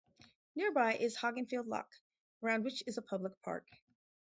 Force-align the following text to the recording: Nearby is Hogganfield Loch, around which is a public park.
Nearby 0.55 0.95
is 0.95 1.15
Hogganfield 1.19 1.67
Loch, 1.67 1.87
around 2.41 2.63
which 2.63 2.81
is 2.87 2.97
a 2.97 3.03
public 3.03 3.39
park. 3.43 3.67